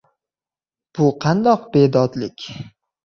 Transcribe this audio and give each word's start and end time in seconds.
Bu 0.97 1.09
qandoq 1.25 1.67
bedodlik? 1.77 2.49